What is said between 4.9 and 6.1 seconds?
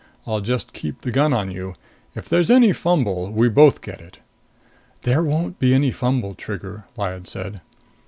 "There won't be any